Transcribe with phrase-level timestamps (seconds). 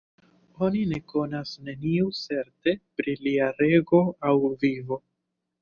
[0.67, 5.03] Oni ne konas neniu certe pri lia rego aŭ vivo.